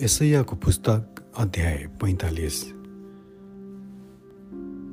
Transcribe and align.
यसैयाको 0.00 0.56
पुस्तक 0.56 1.18
अध्याय 1.38 1.76
पैँतालिस। 2.00 2.58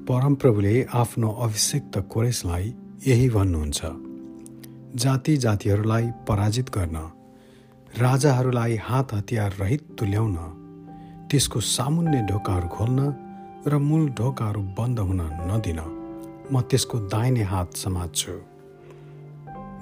परमप्रभुले 0.04 0.74
आफ्नो 0.94 1.30
अभिषेक्त 1.44 1.98
कोरेसलाई 2.12 2.74
यही 3.08 3.30
भन्नुहुन्छ 3.30 3.82
जाति 5.04 5.36
जातिहरूलाई 5.38 6.10
पराजित 6.28 6.70
गर्न 6.70 6.98
राजाहरूलाई 8.00 8.76
हात 8.82 9.14
हतियार 9.14 9.54
रहित 9.60 9.88
तुल्याउन 10.00 10.36
त्यसको 11.32 11.60
सामुन्ने 11.70 12.22
ढोकाहरू 12.28 12.68
खोल्न 12.68 13.00
र 13.68 13.78
मूल 13.88 14.10
ढोकाहरू 14.20 14.62
बन्द 14.80 15.00
हुन 15.00 15.22
नदिन 15.52 15.80
म 16.52 16.62
त्यसको 16.68 17.00
दाहिने 17.08 17.44
हात 17.54 17.70
समात्छु। 17.76 18.36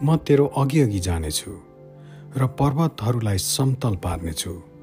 म 0.05 0.16
तेरो 0.27 0.45
अघि 0.62 0.99
जानेछु 0.99 1.52
र 2.38 2.48
पर्वतहरूलाई 2.62 3.38
समतल 3.38 3.95
पार्नेछु। 4.05 4.74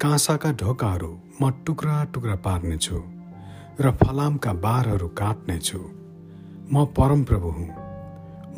काँसाका 0.00 0.50
ढोकाहरू 0.52 1.10
म 1.42 1.50
टुक्रा 1.66 1.94
टुक्रा 2.14 2.34
पार्नेछु 2.44 2.98
र 3.80 3.90
फलामका 4.00 4.52
बारहरू 4.64 5.08
काट्नेछु। 5.20 5.78
म 6.72 6.84
परमप्रभु 6.96 7.48
हुँ। 7.48 7.68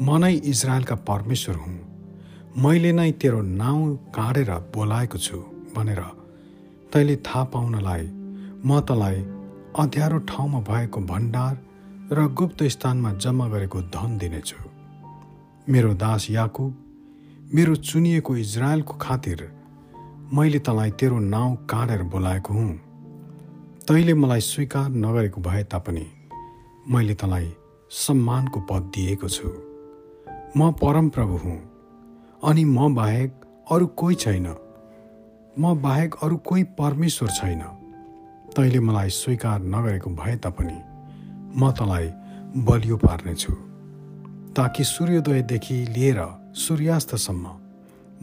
म 0.00 0.16
नै 0.20 0.32
इजरायलका 0.52 0.96
परमेश्वर 1.08 1.56
हुँ। 1.56 1.78
मैले 2.62 2.92
नै 2.92 3.10
तेरो 3.12 3.40
नाउँ 3.40 3.96
काटेर 4.16 4.50
बोलाएको 4.74 5.18
छु 5.18 5.38
भनेर 5.76 6.02
तैँले 6.92 7.16
थाहा 7.16 7.44
पाउनलाई 7.52 8.04
म 8.66 8.80
तँलाई 8.88 9.16
अँध्यारो 9.80 10.18
ठाउँमा 10.28 10.60
भएको 10.68 11.00
भण्डार 11.10 11.54
र 12.12 12.26
गुप्त 12.36 12.62
स्थानमा 12.74 13.12
जम्मा 13.16 13.46
गरेको 13.48 13.80
धन 13.96 14.18
दिनेछु। 14.18 14.60
मेरो 15.68 15.94
दास 15.94 16.26
याकुब 16.30 16.70
मेरो 17.54 17.74
चुनिएको 17.88 18.36
इजरायलको 18.36 18.94
खातिर 19.00 19.40
मैले 20.32 20.58
तँलाई 20.58 20.90
तेरो 20.90 21.18
नाउँ 21.18 21.66
काँडेर 21.66 22.02
बोलाएको 22.02 22.54
हुँ। 22.54 22.72
तैँले 23.82 24.14
मलाई 24.14 24.40
स्वीकार 24.40 24.90
नगरेको 24.90 25.40
भए 25.40 25.62
तापनि 25.64 26.06
मैले 26.88 27.14
तँलाई 27.14 27.50
सम्मानको 27.90 28.60
पद 28.60 28.82
दिएको 28.94 29.28
छु। 29.28 29.48
म 30.56 30.70
परमप्रभु 30.72 31.36
हुँ 31.36 31.58
अनि 32.44 32.64
म 32.64 32.94
बाहेक 32.94 33.32
अरू 33.70 33.86
कोही 33.86 34.14
छैन। 34.14 34.46
म 35.58 35.74
बाहेक 35.82 36.14
अरू 36.22 36.36
कोही 36.36 36.64
परमेश्वर 36.78 37.30
छैन। 37.30 37.62
तैँले 38.54 38.80
मलाई 38.80 39.10
स्वीकार 39.10 39.60
नगरेको 39.66 40.10
भए 40.10 40.36
तापनि 40.36 40.78
म 41.58 41.70
तँलाई 41.70 42.10
बलियो 42.62 42.96
पार्नेछु। 42.96 43.52
ताकि 44.54 44.84
सूर्योदयदेखि 44.84 45.74
लिएर 45.74 46.22
सूर्यास्तसम्म 46.54 47.46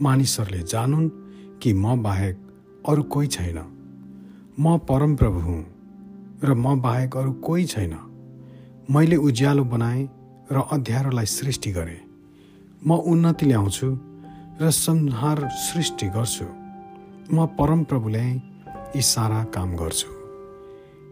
मानिसहरूले 0.00 0.62
जानुन् 0.62 1.27
कि 1.62 1.72
म 1.72 2.02
बाहेक 2.02 2.36
अरू 2.88 3.02
कोही 3.02 3.26
छैन। 3.26 3.58
म 4.60 4.78
परमप्रभु 4.78 5.40
हुँ 5.40 5.64
र 6.44 6.54
म 6.54 6.80
बाहेक 6.80 7.16
अरू 7.16 7.32
कोही 7.32 7.64
छैन। 7.64 7.96
मैले 8.90 9.16
उज्यालो 9.16 9.64
बनाएँ 9.64 10.08
र 10.52 10.62
अध्यारोलाई 10.72 11.26
सृष्टि 11.26 11.70
गरेँ। 11.72 12.00
म 12.86 12.92
उन्नति 12.92 13.46
ल्याउँछु 13.46 13.98
र 14.62 14.70
संहार 14.70 15.48
सृष्टि 15.48 16.06
गर्छु। 16.06 16.44
म 17.34 17.46
परमप्रभुले 17.46 18.22
यी 18.22 19.02
सारा 19.02 19.44
काम 19.44 19.76
गर्छु। 19.76 20.08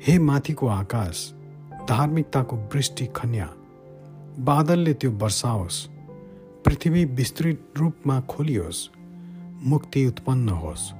हे 0.06 0.18
माथिको 0.18 0.66
आकाश 0.66 1.32
धार्मिकताको 1.88 2.56
वृष्टि 2.56 3.06
खन्या 3.06 3.48
बादलले 4.38 4.94
त्यो 4.94 5.10
वर्षाओस् 5.10 5.86
पृथ्वी 6.64 7.04
विस्तृत 7.04 7.74
रूपमा 7.78 8.20
खोलियोस्। 8.20 8.90
मुक्ति 9.64 10.06
उत्पन्न 10.06 10.48
होस्। 10.48 10.92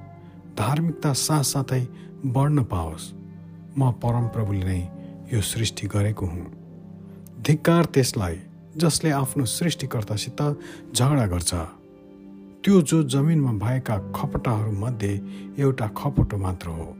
धार्मिकता 0.57 1.13
साथसाथै 1.13 1.87
बढ्न 2.25 2.63
पाओस्। 2.63 3.13
म 3.77 3.91
परमप्रभुले 3.91 4.65
नै 4.65 4.89
यो 5.33 5.41
सृष्टि 5.41 5.87
गरेको 5.87 6.25
हुँ। 6.25 6.51
धिक्कार 7.41 7.85
त्यसलाई 7.85 8.39
जसले 8.77 9.11
आफ्नो 9.11 9.45
सृष्टिकर्तासित 9.45 10.41
झगडा 10.95 11.25
गर्छ। 11.25 11.53
त्यो 12.63 12.81
जो 12.81 13.03
जमिनमा 13.03 13.51
भएका 13.51 13.97
खपटाहरूमध्ये 14.11 15.21
एउटा 15.59 15.87
खपटो 15.87 16.37
मात्र 16.37 16.69
हो। 16.69 16.95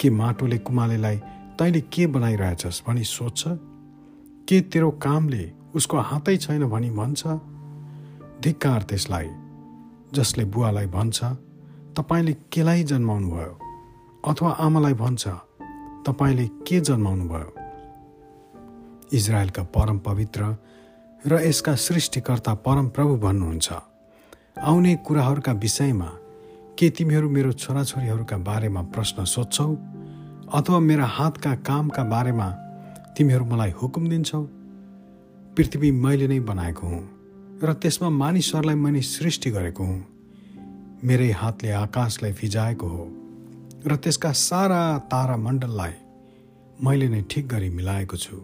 के 0.00 0.10
माटोले 0.10 0.58
कुमालेलाई 0.58 1.16
तैँले 1.58 1.80
के 1.80 2.06
बनाइरहेछस् 2.06 2.82
भनी 2.86 3.04
सोध्छ? 3.04 3.44
के 4.48 4.60
तेरो 4.60 4.90
कामले 4.90 5.52
उसको 5.74 5.98
हातै 5.98 6.36
छैन 6.36 6.64
भनी 6.64 6.90
भन्छ? 6.90 7.26
धिक्कार 8.42 8.82
त्यसलाई 8.82 9.28
जसले 10.14 10.44
बुवालाई 10.44 10.86
भन्छ 10.86 11.24
तपाईँले 11.96 12.32
केलाई 12.52 12.82
जन्माउनु 12.84 13.28
भयो 13.30 13.58
अथवा 14.30 14.50
आमालाई 14.50 14.94
भन्छ 14.94 15.28
तपाईँले 16.06 16.46
के 16.46 16.80
जन्माउनु 16.80 17.24
भयो 17.24 17.54
इजरायलका 19.12 19.62
परम 19.62 19.98
पवित्र 19.98 20.56
र 21.26 21.40
यसका 21.40 21.74
सृष्टिकर्ता 21.74 22.54
परम 22.54 22.88
प्रभु 22.88 23.16
भन्नुहुन्छ 23.16 23.72
आउने 24.58 24.94
कुराहरूका 24.96 25.52
विषयमा 25.52 26.10
के 26.78 26.90
तिमीहरू 26.90 27.30
मेरो 27.30 27.52
छोराछोरीहरूका 27.52 28.36
बारेमा 28.36 28.82
प्रश्न 28.82 29.24
सोध्छौ? 29.24 29.74
अथवा 30.54 30.78
मेरा 30.78 31.06
हातका 31.06 31.54
कामका 31.54 32.04
बारेमा 32.04 32.50
तिमीहरू 33.16 33.44
मलाई 33.44 33.70
हुकुम 33.70 34.08
दिन्छौ? 34.08 34.42
पृथ्वी 35.56 35.90
मैले 35.90 36.28
नै 36.28 36.40
बनाएको 36.40 36.86
हुँ। 36.86 37.23
र 37.62 37.72
त्यसमा 37.72 38.08
मानिसहरूलाई 38.08 38.74
मैले 38.74 39.02
सृष्टि 39.02 39.50
गरेको 39.50 39.84
हुँ। 39.84 40.06
मेरै 41.04 41.30
हातले 41.30 41.70
आकाशलाई 41.70 42.32
फिजाएको 42.32 42.86
हो 42.86 43.04
र 43.86 43.96
त्यसका 43.96 44.32
सारा 44.32 44.98
तारा 44.98 45.36
मण्डललाई 45.36 45.92
मैले 46.82 47.08
नै 47.08 47.22
ठिक 47.30 47.48
गरी 47.48 47.70
मिलाएको 47.70 48.16
छु। 48.16 48.36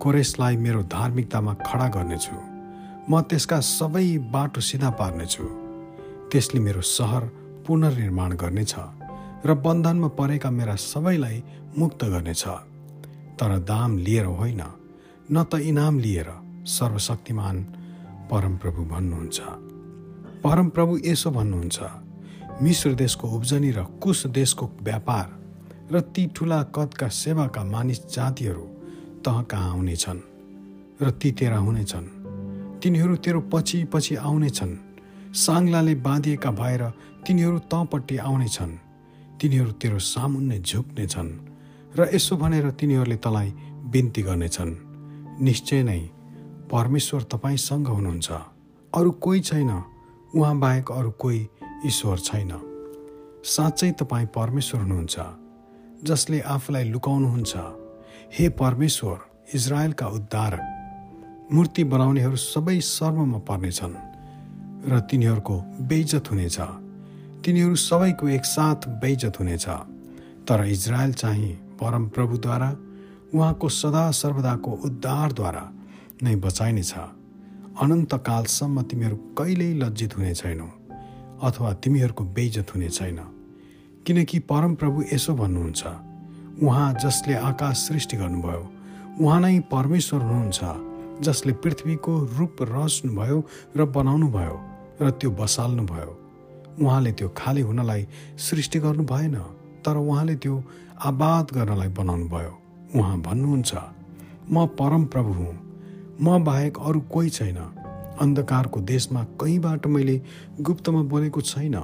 कोरेसलाई 0.00 0.56
मेरो 0.56 0.82
धार्मिकतामा 0.82 1.54
खडा 1.54 1.88
गर्नेछु। 1.88 2.36
म 3.10 3.20
त्यसका 3.20 3.60
सबै 3.60 4.18
बाटो 4.18 4.60
सिधा 4.60 4.90
पार्नेछु। 4.90 5.44
त्यसले 6.30 6.60
मेरो 6.60 6.80
सहर 6.80 7.24
पुनर्निर्माण 7.66 8.36
गर्नेछ 8.36 8.74
र 9.46 9.54
बन्धनमा 9.54 10.08
परेका 10.08 10.50
मेरा 10.50 10.74
सबैलाई 10.74 11.42
मुक्त 11.78 12.04
गर्नेछ। 12.04 12.44
तर 13.38 13.58
दाम 13.58 13.98
लिएर 13.98 14.24
होइन 14.24 14.62
न 15.32 15.44
त 15.44 15.54
इनाम 15.54 15.98
लिएर 15.98 16.28
सर्वशक्तिमान 16.66 17.56
परमप्रभु 18.30 18.82
भन्नुहुन्छ। 18.84 19.40
परमप्रभु 20.44 20.98
यसो 21.04 21.30
भन्नुहुन्छ 21.30 21.78
मिश्र 22.62 22.92
देशको 22.94 23.28
उब्जनी 23.28 23.70
र 23.70 23.82
कुश 24.02 24.26
देशको 24.26 24.66
व्यापार 24.82 25.26
र 25.92 26.00
ती 26.14 26.26
ठुला 26.26 26.62
कदका 26.62 27.08
सेवाका 27.08 27.64
मानिस 27.64 28.00
जातिहरू 28.14 28.64
तह 29.26 29.42
कहाँ 29.42 29.70
आउनेछन् 29.70 30.20
र 31.02 31.10
ती 31.10 31.32
तेरा 31.32 31.58
हुनेछन्। 31.58 32.06
तिनीहरू 32.82 33.16
तेरो 33.16 33.40
पछि 33.52 33.78
पछि 33.84 34.14
आउनेछन्। 34.14 34.78
साङ्लाले 35.34 35.94
बाँधिएका 35.94 36.50
भएर 36.50 36.82
तिनीहरू 37.26 37.58
तँपट्टि 37.72 38.16
आउनेछन्। 38.16 38.72
तिनीहरू 39.40 39.72
तेरो 39.72 39.98
सामुन्ने 39.98 40.58
झुक्नेछन् 40.60 41.30
र 41.98 42.08
यसो 42.14 42.36
भनेर 42.36 42.70
तिनीहरूले 42.70 43.16
तँलाई 43.16 43.48
बिन्ती 43.90 44.22
गर्नेछन्। 44.22 44.72
निश्चय 45.42 45.82
नै 45.82 46.00
परमेश्वर 46.72 47.22
तपाईँसँग 47.22 47.86
हुनुहुन्छ। 47.86 48.30
अरू 48.94 49.10
कोही 49.10 49.40
छैन। 49.40 49.70
उहाँ 50.34 50.58
बाहेक 50.58 50.92
अरू 50.92 51.10
कोही 51.10 51.48
ईश्वर 51.86 52.18
छैन। 52.18 52.52
साँच्चै 53.44 53.90
तपाईँ 53.90 54.26
परमेश्वर 54.26 54.80
हुनुहुन्छ 54.80 55.16
जसले 56.04 56.40
आफूलाई 56.40 56.84
लुकाउनुहुन्छ। 56.84 57.56
हे 58.38 58.48
परमेश्वर 58.48 59.18
इजरायलका 59.54 60.06
उद्धारक 60.06 61.48
मूर्ति 61.52 61.84
बनाउनेहरू 61.84 62.36
सबै 62.36 62.80
सर्वमा 62.80 63.38
पर्नेछन् 63.38 63.94
र 64.90 65.00
तिनीहरूको 65.00 65.56
बेइज्जत 65.80 66.30
हुनेछ। 66.30 66.60
तिनीहरू 67.44 67.74
सबैको 67.74 68.28
एकसाथ 68.28 68.88
बेइज्जत 68.88 69.40
हुनेछ। 69.40 69.66
तर 70.48 70.64
इजरायल 70.64 71.12
चाहिँ 71.12 71.52
परमप्रभुद्वारा 71.52 72.70
उहाँको 73.34 73.68
सदा 73.68 74.10
सर्वदाको 74.10 74.70
उद्धारद्वारा 74.70 75.72
नै 76.22 76.34
बचाइनेछ। 76.36 76.92
अनन्तकालसम्म 77.82 78.82
तिमीहरू 78.90 79.16
कहिल्यै 79.38 79.72
लज्जित 79.82 80.16
हुने 80.16 80.34
छैनौ 80.34 80.68
अथवा 81.46 81.72
तिमीहरूको 81.82 82.24
बेइज्जत 82.36 82.68
हुने 82.74 82.88
छैन। 82.88 83.20
किनकि 84.06 84.38
परमप्रभु 84.50 84.98
यसो 85.12 85.32
भन्नुहुन्छ 85.34 85.82
उहाँ 86.62 86.88
जसले 87.04 87.34
आकाश 87.50 87.76
सृष्टि 87.88 88.16
गर्नुभयो 88.16 88.62
उहाँ 89.20 89.40
नै 89.40 89.58
परमेश्वर 89.72 90.20
हुनुहुन्छ 90.22 90.60
जसले 91.26 91.52
पृथ्वीको 91.62 92.12
रूप 92.38 92.56
रच्नुभयो 92.72 93.38
र 93.76 93.84
बनाउनु 93.96 94.28
भयो 94.36 94.56
र 95.00 95.10
त्यो 95.20 95.30
बसाल्नु 95.40 95.84
भयो 95.92 96.12
उहाँले 96.80 97.12
त्यो 97.12 97.28
खाली 97.36 97.60
हुनलाई 97.60 98.06
सृष्टि 98.46 98.78
गर्नु 98.84 99.04
भएन 99.04 99.36
तर 99.84 99.96
उहाँले 99.96 100.36
त्यो 100.42 100.54
आबाद 101.10 101.46
गर्नलाई 101.56 101.88
बनाउनु 102.00 102.28
भयो 102.28 102.52
उहाँ 102.96 103.18
भन्नुहुन्छ 103.20 103.72
म 104.52 104.66
परम 104.80 105.04
प्रभु 105.12 105.32
हुँ 105.32 105.69
म 106.20 106.44
बाहेक 106.44 106.78
अरू 106.78 107.00
कोही 107.00 107.30
छैन। 107.30 107.56
अन्धकारको 108.20 108.80
देशमा 108.80 109.22
कहीँबाट 109.40 109.86
मैले 109.86 110.20
गुप्तमा 110.60 111.02
बोलेको 111.02 111.40
छैन। 111.40 111.76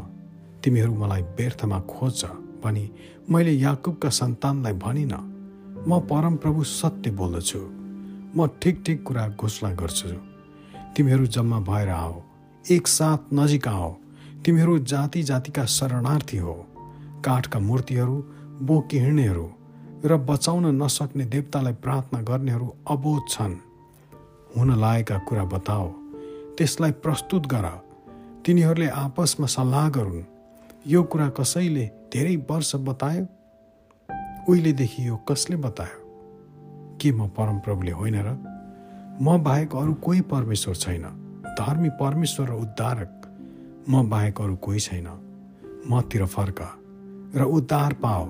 तिमीहरू 0.65 0.95
मलाई 0.95 1.23
व्यर्थमा 1.39 1.79
खोज्छ 1.81 2.25
भनी 2.65 2.85
मैले 3.31 3.53
याकुबका 3.53 4.09
सन्तानलाई 4.11 4.73
भनिन। 4.85 5.15
म 5.89 6.01
परमप्रभु 6.01 6.65
सत्य 6.65 7.11
बोल्दछु। 7.11 7.61
म 8.37 8.47
ठिक 8.63 8.83
ठिक 8.87 9.03
कुरा 9.03 9.29
घोषणा 9.41 9.71
गर्छु। 9.73 10.09
तिमीहरू 10.97 11.27
जम्मा 11.27 11.59
भएर 11.61 11.89
आओ 11.89 12.15
एकसाथ 12.65 13.33
नजिक 13.35 13.69
आओ 13.69 13.91
तिमीहरू 14.45 14.79
जाति 14.85 15.23
जातिका 15.23 15.65
शरणार्थी 15.67 16.39
हो। 16.39 16.55
काठका 17.25 17.59
मूर्तिहरू 17.59 18.17
बोकी 18.63 18.99
हिँड्नेहरू 18.99 19.47
र 20.05 20.17
बचाउन 20.29 20.67
नसक्ने 20.83 21.25
देवतालाई 21.25 21.73
प्रार्थना 21.85 22.21
गर्नेहरू 22.23 22.69
अबोध 22.91 23.23
छन्। 23.29 23.55
हुन 24.57 24.81
लागेका 24.81 25.19
कुरा 25.19 25.45
बताओ। 25.45 25.89
त्यसलाई 26.59 26.91
प्रस्तुत 26.91 27.47
गर 27.47 27.83
तिनीहरूले 28.47 28.89
आपसमा 28.89 29.47
सल्लाह 29.47 29.89
गरून्। 29.89 30.23
यो 30.87 31.03
कुरा 31.03 31.29
कसैले 31.29 31.91
धेरै 32.13 32.37
वर्ष 32.37 32.77
बतायो? 32.77 33.27
उहिलेदेखि 34.49 35.09
यो 35.09 35.17
कसले 35.17 35.57
बतायो? 35.57 36.03
के 37.01 37.13
म 37.13 37.29
परमप्रभुले 37.29 37.91
होइन 37.91 38.15
र? 38.17 38.37
म 39.23 39.43
बाहेक 39.43 39.77
अरू 39.77 39.95
कोही 39.95 40.21
परमेश्वर 40.21 40.75
छैन। 40.75 41.03
धर्मी 41.59 41.89
परमेश्वर 41.89 42.49
र 42.49 42.53
उद्धारक। 42.53 43.23
म 43.91 44.09
बाहेक 44.09 44.41
अरू 44.41 44.57
कोही 44.57 44.81
छैन। 44.81 45.09
मतिर 45.91 46.27
फर्क। 46.27 46.79
र 47.37 47.43
उद्धार 47.43 47.93
पाओ। 47.93 48.25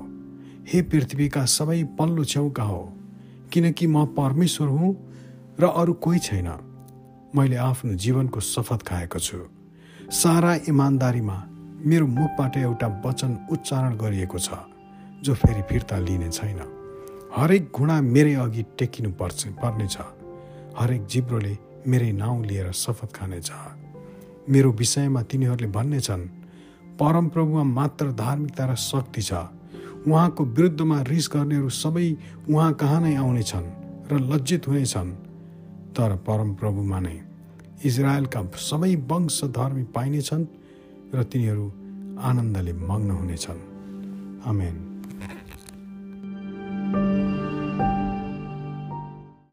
हे 0.67 0.83
पृथ्वीका 0.83 1.45
सबै 1.45 1.85
पल्लो 1.85 2.25
छेउका 2.25 2.63
हो। 2.63 2.93
किनकि 3.53 3.87
म 3.87 4.07
परमेश्वर 4.07 4.69
हुँ 4.69 5.16
र 5.61 5.65
अरू 5.65 5.93
कोही 5.93 6.19
छैन। 6.19 6.49
मैले 7.35 7.57
आफ्नो 7.57 7.95
जीवनको 7.95 8.41
शपथ 8.41 8.81
खाएको 8.83 9.19
छु। 9.19 9.39
सारा 10.13 10.55
इमान्दारीमा 10.69 11.37
मेरो 11.81 12.07
मुखबाट 12.07 12.57
एउटा 12.57 12.89
वचन 13.05 13.49
उच्चारण 13.53 13.97
गरिएको 13.97 14.39
छ 14.39 14.51
जो 15.25 15.35
फेरि 15.35 15.63
फिर्ता 15.65 15.99
लिने 15.99 16.29
छैन। 16.29 16.61
हरेक 17.37 17.73
घुँडा 17.73 18.01
मेरै 18.01 18.35
अघि 18.35 18.63
टेकिनु 18.79 19.11
पर्छ 19.17 19.41
पर्नेछ। 19.57 19.97
हरेक 20.79 21.07
जिब्रोले 21.07 21.57
मेरै 21.87 22.13
नाउँ 22.13 22.45
लिएर 22.47 22.73
शपथ 22.73 23.11
खानेछ। 23.17 23.51
मेरो 24.49 24.71
विषयमा 24.73 25.23
तिनीहरूले 25.23 25.69
भन्नेछन् 25.73 26.25
परमप्रभुमा 27.01 27.63
मात्र 27.65 28.13
धार्मिकता 28.13 28.65
र 28.67 28.75
शक्ति 28.77 29.23
छ। 29.23 29.33
उहाँको 30.07 30.45
विरुद्धमा 30.45 31.01
रिस 31.03 31.27
गर्नेहरू 31.33 31.69
सबै 31.69 32.09
उहाँ 32.49 32.73
कहाँ 32.75 33.01
नै 33.01 33.15
आउनेछन् 33.17 33.67
र 34.13 34.13
लज्जित 34.21 34.69
हुनेछन्। 34.69 35.26
तर 35.97 36.17
परमप्रभुमा 36.17 37.01
नै 37.01 37.19
इजरायलका 37.85 38.41
सबै 38.57 38.95
वंश 38.95 39.45
धर्मी 39.45 39.83
पाइनेछन् 39.83 40.45
र 41.15 41.23
तिनीहरू 41.23 41.67
आनन्दले 42.21 42.73
मग्न 42.73 43.11
हुनेछन्। 43.11 43.61
आमेन। 44.45 44.77